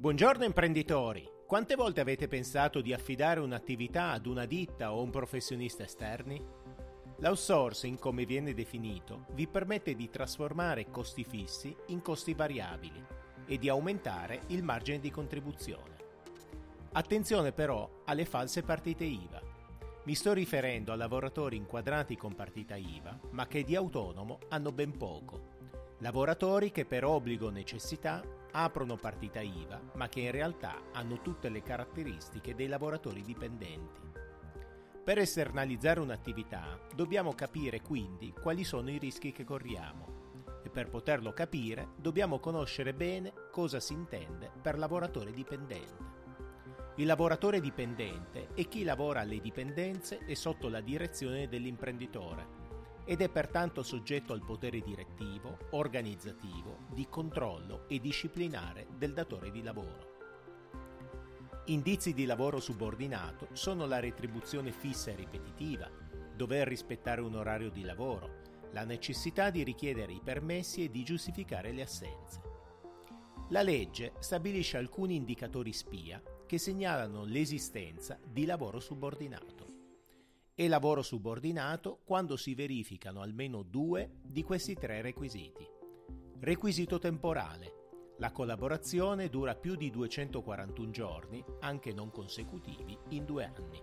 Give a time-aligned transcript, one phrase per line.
[0.00, 1.28] Buongiorno imprenditori!
[1.46, 6.42] Quante volte avete pensato di affidare un'attività ad una ditta o un professionista esterni?
[7.18, 13.04] L'outsourcing, come viene definito, vi permette di trasformare costi fissi in costi variabili
[13.44, 15.96] e di aumentare il margine di contribuzione.
[16.92, 19.42] Attenzione però alle false partite IVA.
[20.04, 24.96] Mi sto riferendo a lavoratori inquadrati con partita IVA, ma che di autonomo hanno ben
[24.96, 25.58] poco.
[26.02, 31.50] Lavoratori che per obbligo o necessità aprono partita IVA, ma che in realtà hanno tutte
[31.50, 34.00] le caratteristiche dei lavoratori dipendenti.
[35.04, 41.34] Per esternalizzare un'attività dobbiamo capire quindi quali sono i rischi che corriamo e per poterlo
[41.34, 46.08] capire dobbiamo conoscere bene cosa si intende per lavoratore dipendente.
[46.96, 52.59] Il lavoratore dipendente è chi lavora alle dipendenze e sotto la direzione dell'imprenditore
[53.10, 59.64] ed è pertanto soggetto al potere direttivo, organizzativo, di controllo e disciplinare del datore di
[59.64, 60.18] lavoro.
[61.64, 65.90] Indizi di lavoro subordinato sono la retribuzione fissa e ripetitiva,
[66.36, 71.72] dover rispettare un orario di lavoro, la necessità di richiedere i permessi e di giustificare
[71.72, 72.40] le assenze.
[73.48, 79.59] La legge stabilisce alcuni indicatori spia che segnalano l'esistenza di lavoro subordinato
[80.54, 85.66] e lavoro subordinato quando si verificano almeno due di questi tre requisiti.
[86.40, 88.14] Requisito temporale.
[88.18, 93.82] La collaborazione dura più di 241 giorni, anche non consecutivi, in due anni.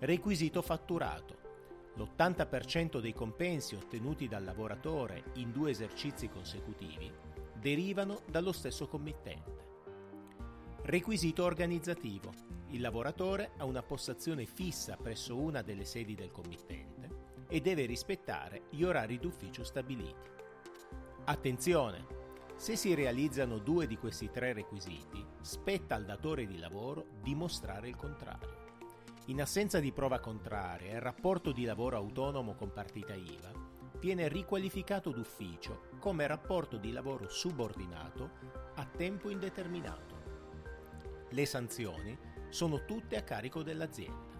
[0.00, 1.36] Requisito fatturato.
[1.94, 7.10] L'80% dei compensi ottenuti dal lavoratore in due esercizi consecutivi
[7.58, 9.75] derivano dallo stesso committente.
[10.88, 12.32] Requisito organizzativo.
[12.68, 17.08] Il lavoratore ha una postazione fissa presso una delle sedi del committente
[17.48, 20.30] e deve rispettare gli orari d'ufficio stabiliti.
[21.24, 22.06] Attenzione!
[22.54, 27.96] Se si realizzano due di questi tre requisiti, spetta al datore di lavoro dimostrare il
[27.96, 28.74] contrario.
[29.24, 33.50] In assenza di prova contraria, il rapporto di lavoro autonomo con partita IVA
[33.98, 38.30] viene riqualificato d'ufficio come rapporto di lavoro subordinato
[38.76, 40.15] a tempo indeterminato.
[41.30, 42.16] Le sanzioni
[42.50, 44.34] sono tutte a carico dell'azienda.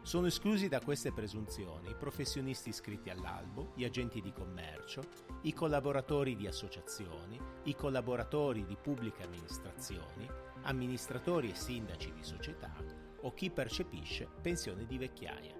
[0.00, 5.02] Sono esclusi da queste presunzioni i professionisti iscritti all'albo, gli agenti di commercio,
[5.42, 10.26] i collaboratori di associazioni, i collaboratori di pubbliche amministrazioni,
[10.62, 12.72] amministratori e sindaci di società
[13.20, 15.54] o chi percepisce pensione di vecchiaia.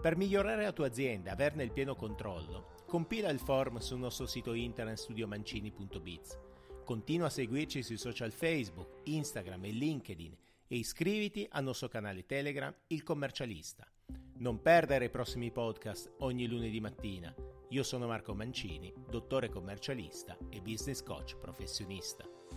[0.00, 4.26] Per migliorare la tua azienda e averne il pieno controllo, compila il form sul nostro
[4.26, 6.38] sito internet studiomancini.biz
[6.84, 10.36] Continua a seguirci sui social Facebook, Instagram e LinkedIn
[10.68, 13.90] e iscriviti al nostro canale Telegram Il Commercialista.
[14.36, 17.34] Non perdere i prossimi podcast ogni lunedì mattina.
[17.70, 22.33] Io sono Marco Mancini, dottore commercialista e business coach professionista.